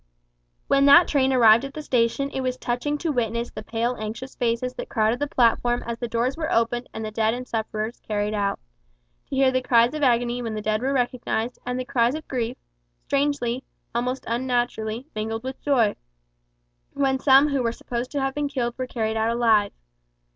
[0.67, 4.33] When that train arrived at the station it was touching to witness the pale anxious
[4.35, 7.99] faces that crowded the platform as the doors were opened and the dead and sufferers
[7.99, 11.79] carried out; and to hear the cries of agony when the dead were recognised, and
[11.79, 12.57] the cries of grief,
[13.05, 15.95] strangely, almost unnaturally, mingled with joy,
[16.93, 19.71] when some who were supposed to have been killed were carried out alive.